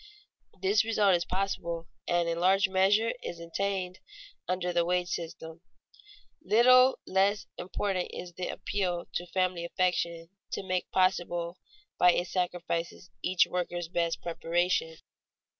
[0.63, 3.99] This result is possible and in large measure is attained
[4.47, 5.61] under the wage system.
[6.41, 11.59] Little less important is the appeal to family affection to make possible
[11.99, 14.97] by its sacrifices each worker's best preparation.